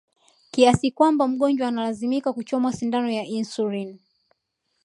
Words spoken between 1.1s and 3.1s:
mgonjwa analazimika kuchomwa sindano